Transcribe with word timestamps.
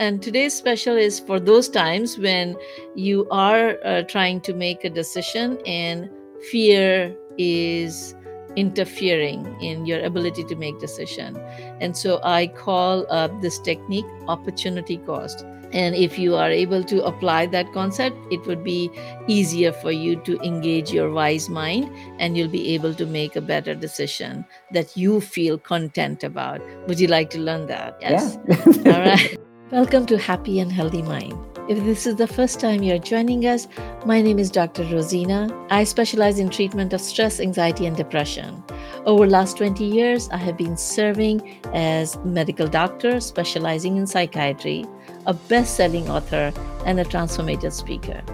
And 0.00 0.22
today's 0.22 0.54
special 0.54 0.96
is 0.96 1.20
for 1.20 1.40
those 1.40 1.68
times 1.68 2.18
when 2.18 2.56
you 2.94 3.26
are 3.30 3.76
uh, 3.84 4.02
trying 4.02 4.40
to 4.42 4.52
make 4.52 4.84
a 4.84 4.90
decision 4.90 5.58
and 5.66 6.10
fear 6.50 7.16
is 7.38 8.14
interfering 8.56 9.44
in 9.62 9.86
your 9.86 10.02
ability 10.04 10.44
to 10.44 10.56
make 10.56 10.78
decision. 10.80 11.36
And 11.80 11.96
so 11.96 12.20
i 12.24 12.46
call 12.46 13.06
uh, 13.10 13.28
this 13.40 13.58
technique 13.58 14.04
opportunity 14.28 14.98
cost. 14.98 15.46
And 15.72 15.94
if 15.94 16.18
you 16.18 16.34
are 16.34 16.50
able 16.50 16.82
to 16.84 17.04
apply 17.04 17.46
that 17.46 17.72
concept 17.72 18.16
it 18.30 18.44
would 18.46 18.64
be 18.64 18.90
easier 19.28 19.72
for 19.72 19.92
you 19.92 20.16
to 20.24 20.38
engage 20.40 20.92
your 20.92 21.10
wise 21.10 21.48
mind 21.48 21.90
and 22.18 22.36
you'll 22.36 22.48
be 22.48 22.74
able 22.74 22.94
to 22.94 23.06
make 23.06 23.36
a 23.36 23.40
better 23.40 23.74
decision 23.74 24.44
that 24.72 24.96
you 24.96 25.20
feel 25.20 25.56
content 25.56 26.24
about. 26.24 26.60
Would 26.88 27.00
you 27.00 27.06
like 27.06 27.30
to 27.30 27.38
learn 27.38 27.66
that? 27.68 27.96
Yes? 28.00 28.36
Yeah. 28.48 28.56
all 28.94 29.00
right 29.00 29.39
Welcome 29.72 30.04
to 30.06 30.18
Happy 30.18 30.58
and 30.58 30.72
Healthy 30.72 31.02
Mind. 31.02 31.38
If 31.68 31.84
this 31.84 32.04
is 32.04 32.16
the 32.16 32.26
first 32.26 32.58
time 32.58 32.82
you're 32.82 32.98
joining 32.98 33.46
us, 33.46 33.68
my 34.04 34.20
name 34.20 34.40
is 34.40 34.50
Dr. 34.50 34.82
Rosina. 34.82 35.48
I 35.70 35.84
specialize 35.84 36.40
in 36.40 36.50
treatment 36.50 36.92
of 36.92 37.00
stress, 37.00 37.38
anxiety, 37.38 37.86
and 37.86 37.96
depression. 37.96 38.64
Over 39.06 39.28
last 39.28 39.58
20 39.58 39.84
years, 39.84 40.28
I 40.30 40.38
have 40.38 40.56
been 40.56 40.76
serving 40.76 41.60
as 41.72 42.18
medical 42.24 42.66
doctor 42.66 43.20
specializing 43.20 43.96
in 43.96 44.08
psychiatry, 44.08 44.86
a 45.26 45.34
best-selling 45.34 46.10
author, 46.10 46.52
and 46.84 46.98
a 46.98 47.04
transformative 47.04 47.72
speaker. 47.72 48.24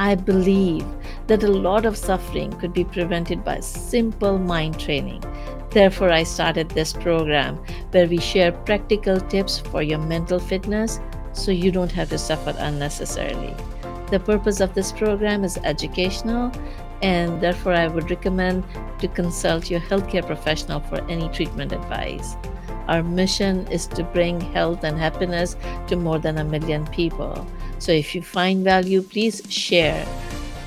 I 0.00 0.16
believe 0.16 0.84
that 1.28 1.44
a 1.44 1.48
lot 1.48 1.86
of 1.86 1.96
suffering 1.96 2.50
could 2.54 2.72
be 2.72 2.82
prevented 2.82 3.44
by 3.44 3.60
simple 3.60 4.36
mind 4.36 4.80
training 4.80 5.22
Therefore, 5.70 6.10
I 6.10 6.24
started 6.24 6.68
this 6.70 6.92
program 6.92 7.56
where 7.92 8.08
we 8.08 8.18
share 8.18 8.50
practical 8.50 9.20
tips 9.20 9.60
for 9.60 9.82
your 9.82 10.00
mental 10.00 10.40
fitness 10.40 10.98
so 11.32 11.52
you 11.52 11.70
don't 11.70 11.92
have 11.92 12.10
to 12.10 12.18
suffer 12.18 12.54
unnecessarily. 12.58 13.54
The 14.10 14.18
purpose 14.18 14.58
of 14.60 14.74
this 14.74 14.90
program 14.90 15.44
is 15.44 15.58
educational, 15.62 16.50
and 17.02 17.40
therefore, 17.40 17.74
I 17.74 17.86
would 17.86 18.10
recommend 18.10 18.64
to 18.98 19.06
consult 19.06 19.70
your 19.70 19.80
healthcare 19.80 20.26
professional 20.26 20.80
for 20.80 21.00
any 21.08 21.28
treatment 21.28 21.72
advice. 21.72 22.34
Our 22.88 23.04
mission 23.04 23.68
is 23.68 23.86
to 23.88 24.02
bring 24.02 24.40
health 24.40 24.82
and 24.82 24.98
happiness 24.98 25.56
to 25.86 25.94
more 25.94 26.18
than 26.18 26.38
a 26.38 26.44
million 26.44 26.84
people. 26.88 27.46
So, 27.78 27.92
if 27.92 28.12
you 28.16 28.22
find 28.22 28.64
value, 28.64 29.02
please 29.02 29.40
share, 29.48 30.04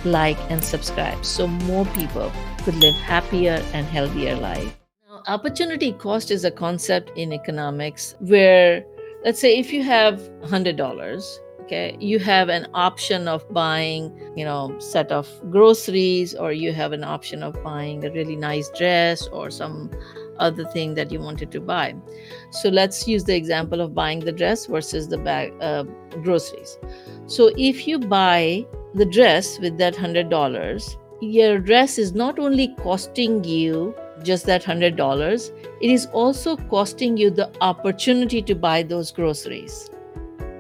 like, 0.05 0.37
and 0.49 0.63
subscribe 0.63 1.25
so 1.25 1.47
more 1.47 1.85
people 1.87 2.31
could 2.63 2.75
live 2.75 2.95
happier 2.95 3.61
and 3.73 3.85
healthier 3.85 4.37
life 4.37 4.73
opportunity 5.27 5.93
cost 5.93 6.31
is 6.31 6.43
a 6.43 6.51
concept 6.51 7.11
in 7.17 7.33
economics 7.33 8.15
where, 8.19 8.85
let's 9.23 9.39
say, 9.39 9.57
if 9.57 9.71
you 9.71 9.83
have 9.83 10.19
$100, 10.43 11.39
okay, 11.61 11.95
you 11.99 12.19
have 12.19 12.49
an 12.49 12.67
option 12.73 13.27
of 13.27 13.47
buying, 13.53 14.11
you 14.35 14.43
know, 14.43 14.77
set 14.79 15.11
of 15.11 15.29
groceries, 15.49 16.35
or 16.35 16.51
you 16.51 16.73
have 16.73 16.91
an 16.91 17.03
option 17.03 17.41
of 17.43 17.61
buying 17.63 18.03
a 18.05 18.11
really 18.11 18.35
nice 18.35 18.69
dress 18.77 19.27
or 19.27 19.49
some 19.49 19.89
other 20.39 20.65
thing 20.65 20.95
that 20.95 21.11
you 21.11 21.19
wanted 21.19 21.51
to 21.51 21.61
buy. 21.61 21.95
So 22.51 22.69
let's 22.69 23.07
use 23.07 23.23
the 23.23 23.35
example 23.35 23.81
of 23.81 23.93
buying 23.93 24.19
the 24.19 24.31
dress 24.31 24.65
versus 24.65 25.07
the 25.07 25.17
bag 25.17 25.53
uh, 25.61 25.83
groceries. 26.23 26.77
So 27.27 27.51
if 27.57 27.87
you 27.87 27.99
buy 27.99 28.65
the 28.93 29.05
dress 29.05 29.59
with 29.59 29.77
that 29.77 29.95
hundred 29.95 30.29
dollars, 30.29 30.97
your 31.21 31.59
dress 31.59 31.97
is 31.97 32.13
not 32.13 32.39
only 32.39 32.75
costing 32.79 33.43
you 33.43 33.95
just 34.21 34.45
that 34.45 34.63
$100, 34.63 35.51
it 35.81 35.89
is 35.89 36.05
also 36.07 36.57
costing 36.57 37.17
you 37.17 37.29
the 37.29 37.51
opportunity 37.61 38.41
to 38.41 38.55
buy 38.55 38.83
those 38.83 39.11
groceries, 39.11 39.89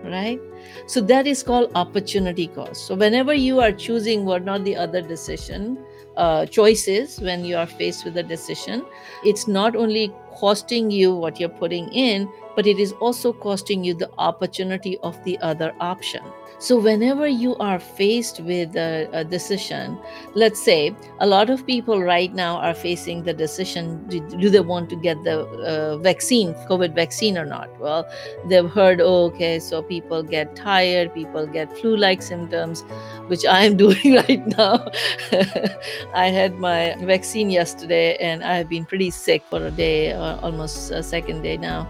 right? 0.03 0.39
So 0.87 1.01
that 1.01 1.27
is 1.27 1.43
called 1.43 1.71
opportunity 1.75 2.47
cost. 2.47 2.87
So 2.87 2.95
whenever 2.95 3.33
you 3.33 3.59
are 3.59 3.71
choosing 3.71 4.25
one 4.25 4.49
or 4.49 4.59
the 4.59 4.75
other 4.75 5.01
decision, 5.01 5.77
uh, 6.17 6.45
choices 6.45 7.19
when 7.19 7.43
you 7.43 7.57
are 7.57 7.65
faced 7.65 8.05
with 8.05 8.17
a 8.17 8.23
decision, 8.23 8.85
it's 9.23 9.47
not 9.47 9.75
only 9.75 10.13
costing 10.35 10.91
you 10.91 11.15
what 11.15 11.39
you're 11.39 11.49
putting 11.49 11.87
in, 11.93 12.29
but 12.55 12.67
it 12.67 12.79
is 12.79 12.93
also 12.93 13.33
costing 13.33 13.83
you 13.83 13.93
the 13.93 14.09
opportunity 14.17 14.97
of 14.99 15.21
the 15.23 15.37
other 15.39 15.73
option. 15.79 16.23
So, 16.63 16.79
whenever 16.79 17.27
you 17.27 17.57
are 17.57 17.77
faced 17.77 18.39
with 18.39 18.77
a, 18.77 19.09
a, 19.11 19.25
decision, 19.25 19.99
let's 20.33 20.63
say 20.63 20.95
a 21.19 21.27
lot 21.27 21.49
of 21.49 21.67
people 21.67 22.01
right 22.01 22.33
now 22.33 22.55
are 22.55 22.73
facing 22.73 23.23
the 23.23 23.33
decision 23.33 24.07
do, 24.07 24.21
do 24.37 24.49
they 24.49 24.61
want 24.61 24.89
to 24.91 24.95
get 24.95 25.21
the 25.25 25.41
uh, 25.41 25.97
vaccine, 25.97 26.53
COVID 26.69 26.95
vaccine 26.95 27.37
or 27.37 27.43
not? 27.43 27.67
Well, 27.81 28.07
they've 28.47 28.69
heard, 28.69 29.01
oh, 29.01 29.25
okay, 29.25 29.59
so 29.59 29.81
people 29.81 30.23
get 30.23 30.55
tired, 30.55 31.13
people 31.13 31.47
get 31.47 31.77
flu 31.79 31.97
like 31.97 32.21
symptoms, 32.21 32.85
which 33.27 33.45
I 33.45 33.65
am 33.65 33.75
doing 33.85 34.15
right 34.15 34.47
now. 34.57 34.87
I 36.13 36.27
had 36.27 36.59
my 36.59 36.95
vaccine 36.99 37.49
yesterday 37.49 38.15
and 38.21 38.41
I 38.41 38.55
have 38.55 38.69
been 38.69 38.85
pretty 38.85 39.09
sick 39.09 39.43
for 39.49 39.65
a 39.65 39.71
day, 39.71 40.13
almost 40.23 40.91
a 40.91 41.03
second 41.03 41.41
day 41.41 41.57
now. 41.57 41.87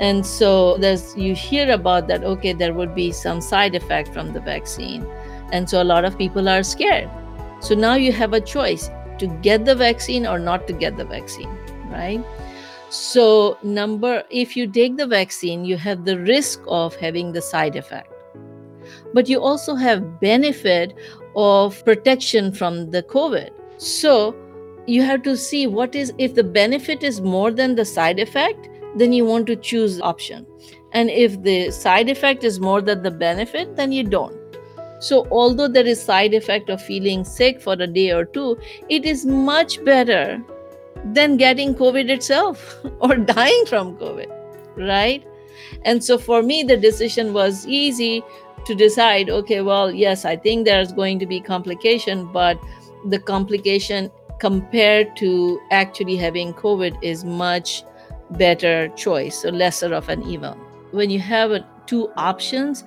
And 0.00 0.24
so 0.26 0.76
there's 0.78 1.16
you 1.16 1.34
hear 1.34 1.70
about 1.70 2.08
that 2.08 2.24
okay 2.24 2.52
there 2.52 2.74
would 2.74 2.94
be 2.94 3.12
some 3.12 3.40
side 3.40 3.74
effect 3.74 4.12
from 4.12 4.32
the 4.32 4.40
vaccine. 4.40 5.06
And 5.52 5.68
so 5.68 5.82
a 5.82 5.84
lot 5.84 6.04
of 6.04 6.16
people 6.16 6.48
are 6.48 6.62
scared. 6.62 7.10
So 7.60 7.74
now 7.74 7.94
you 7.94 8.12
have 8.12 8.32
a 8.32 8.40
choice 8.40 8.90
to 9.18 9.26
get 9.42 9.64
the 9.64 9.74
vaccine 9.74 10.26
or 10.26 10.38
not 10.38 10.66
to 10.66 10.72
get 10.72 10.96
the 10.96 11.04
vaccine 11.04 11.56
right? 11.92 12.24
So 12.88 13.58
number 13.62 14.24
if 14.30 14.56
you 14.56 14.66
take 14.66 14.96
the 14.96 15.06
vaccine 15.06 15.64
you 15.64 15.76
have 15.76 16.04
the 16.04 16.18
risk 16.18 16.60
of 16.66 16.96
having 16.96 17.32
the 17.32 17.42
side 17.42 17.76
effect. 17.76 18.08
But 19.14 19.28
you 19.28 19.40
also 19.40 19.74
have 19.74 20.20
benefit 20.20 20.94
of 21.36 21.84
protection 21.84 22.52
from 22.52 22.90
the 22.90 23.02
covid. 23.02 23.50
So 23.76 24.34
you 24.86 25.02
have 25.02 25.22
to 25.22 25.36
see 25.36 25.66
what 25.66 25.94
is 25.94 26.12
if 26.18 26.34
the 26.34 26.44
benefit 26.44 27.02
is 27.02 27.20
more 27.20 27.50
than 27.50 27.74
the 27.74 27.84
side 27.84 28.18
effect 28.18 28.68
then 28.94 29.12
you 29.12 29.24
want 29.24 29.46
to 29.46 29.56
choose 29.56 30.00
option. 30.00 30.46
And 30.92 31.10
if 31.10 31.42
the 31.42 31.70
side 31.70 32.08
effect 32.08 32.44
is 32.44 32.60
more 32.60 32.82
than 32.82 33.02
the 33.02 33.10
benefit, 33.10 33.76
then 33.76 33.92
you 33.92 34.04
don't. 34.04 34.36
So 35.00 35.26
although 35.30 35.68
there 35.68 35.86
is 35.86 36.00
side 36.00 36.34
effect 36.34 36.68
of 36.70 36.80
feeling 36.80 37.24
sick 37.24 37.60
for 37.60 37.72
a 37.72 37.86
day 37.86 38.12
or 38.12 38.24
two, 38.24 38.58
it 38.88 39.04
is 39.04 39.26
much 39.26 39.84
better 39.84 40.40
than 41.04 41.36
getting 41.36 41.74
COVID 41.74 42.08
itself 42.08 42.76
or 43.00 43.16
dying 43.16 43.66
from 43.66 43.96
COVID, 43.96 44.30
right? 44.76 45.24
And 45.84 46.04
so 46.04 46.18
for 46.18 46.42
me, 46.42 46.62
the 46.62 46.76
decision 46.76 47.32
was 47.32 47.66
easy 47.66 48.22
to 48.64 48.74
decide 48.76 49.28
okay, 49.28 49.60
well, 49.60 49.90
yes, 49.90 50.24
I 50.24 50.36
think 50.36 50.66
there's 50.66 50.92
going 50.92 51.18
to 51.18 51.26
be 51.26 51.40
complication, 51.40 52.30
but 52.32 52.60
the 53.06 53.18
complication 53.18 54.10
compared 54.42 55.14
to 55.16 55.60
actually 55.70 56.16
having 56.16 56.52
COVID 56.52 56.98
is 57.00 57.24
much 57.24 57.84
better 58.32 58.88
choice, 58.96 59.42
so 59.42 59.50
lesser 59.50 59.94
of 59.94 60.08
an 60.08 60.20
evil. 60.24 60.54
When 60.90 61.10
you 61.10 61.20
have 61.20 61.52
a, 61.52 61.64
two 61.86 62.10
options, 62.16 62.82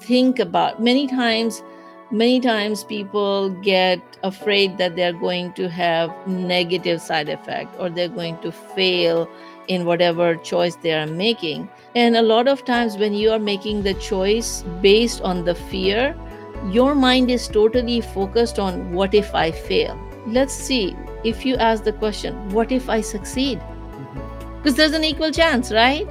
think 0.00 0.38
about 0.38 0.82
many 0.82 1.06
times 1.06 1.62
many 2.12 2.38
times 2.38 2.84
people 2.84 3.50
get 3.62 4.00
afraid 4.22 4.78
that 4.78 4.94
they're 4.94 5.12
going 5.12 5.52
to 5.54 5.68
have 5.68 6.08
negative 6.28 7.00
side 7.00 7.28
effect 7.28 7.74
or 7.80 7.90
they're 7.90 8.08
going 8.08 8.38
to 8.42 8.52
fail 8.52 9.28
in 9.66 9.84
whatever 9.84 10.36
choice 10.36 10.76
they 10.76 10.92
are 10.92 11.08
making 11.08 11.68
and 11.96 12.14
a 12.14 12.22
lot 12.22 12.46
of 12.46 12.64
times 12.64 12.96
when 12.96 13.12
you 13.12 13.28
are 13.32 13.40
making 13.40 13.82
the 13.82 13.94
choice 13.94 14.62
based 14.80 15.20
on 15.22 15.44
the 15.44 15.54
fear 15.54 16.14
your 16.70 16.94
mind 16.94 17.28
is 17.28 17.48
totally 17.48 18.00
focused 18.00 18.60
on 18.60 18.92
what 18.92 19.12
if 19.12 19.34
i 19.34 19.50
fail 19.50 20.05
let's 20.26 20.54
see 20.54 20.96
if 21.24 21.46
you 21.46 21.56
ask 21.56 21.84
the 21.84 21.92
question 21.92 22.48
what 22.50 22.72
if 22.72 22.88
i 22.88 23.00
succeed 23.00 23.58
mm-hmm. 23.58 24.56
because 24.56 24.74
there's 24.74 24.92
an 24.92 25.04
equal 25.04 25.30
chance, 25.30 25.72
right? 25.72 26.06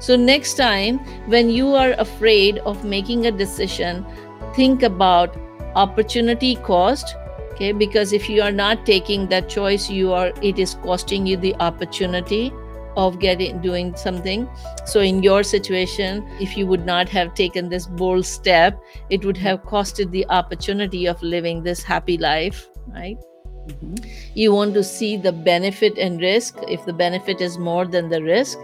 So, 0.00 0.16
next 0.16 0.54
time 0.54 0.98
when 1.26 1.50
you 1.50 1.74
are 1.74 1.92
afraid 1.98 2.58
of 2.58 2.84
making 2.84 3.26
a 3.26 3.32
decision, 3.32 4.06
think 4.54 4.82
about 4.82 5.36
opportunity 5.74 6.56
cost. 6.56 7.14
Okay, 7.52 7.72
because 7.72 8.12
if 8.12 8.28
you 8.30 8.42
are 8.42 8.52
not 8.52 8.86
taking 8.86 9.26
that 9.28 9.48
choice, 9.48 9.90
you 9.90 10.12
are 10.12 10.32
it 10.42 10.58
is 10.58 10.74
costing 10.74 11.26
you 11.26 11.36
the 11.36 11.54
opportunity 11.56 12.52
of 12.96 13.18
getting 13.18 13.60
doing 13.60 13.94
something. 13.96 14.48
So, 14.86 15.00
in 15.00 15.22
your 15.22 15.42
situation, 15.42 16.26
if 16.40 16.56
you 16.56 16.66
would 16.66 16.86
not 16.86 17.08
have 17.08 17.34
taken 17.34 17.68
this 17.68 17.86
bold 17.86 18.24
step, 18.26 18.80
it 19.10 19.24
would 19.24 19.36
have 19.36 19.64
costed 19.64 20.10
the 20.10 20.26
opportunity 20.28 21.06
of 21.06 21.22
living 21.22 21.62
this 21.62 21.82
happy 21.82 22.16
life, 22.16 22.68
right? 22.92 23.18
Mm-hmm. 23.66 23.96
You 24.34 24.52
want 24.52 24.74
to 24.74 24.84
see 24.84 25.16
the 25.16 25.32
benefit 25.32 25.98
and 25.98 26.20
risk. 26.20 26.56
If 26.68 26.84
the 26.84 26.92
benefit 26.92 27.40
is 27.40 27.58
more 27.58 27.86
than 27.86 28.08
the 28.08 28.22
risk, 28.22 28.58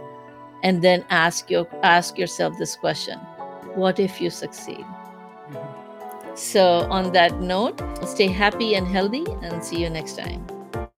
and 0.62 0.82
then 0.82 1.04
ask 1.10 1.50
your 1.50 1.66
ask 1.82 2.18
yourself 2.18 2.58
this 2.58 2.76
question: 2.76 3.18
What 3.74 3.98
if 3.98 4.20
you 4.20 4.30
succeed? 4.30 4.84
Mm-hmm. 4.84 6.36
So, 6.36 6.88
on 6.90 7.12
that 7.12 7.40
note, 7.40 7.80
stay 8.04 8.26
happy 8.26 8.74
and 8.74 8.88
healthy, 8.88 9.24
and 9.42 9.62
see 9.62 9.80
you 9.80 9.90
next 9.90 10.16
time. 10.16 10.44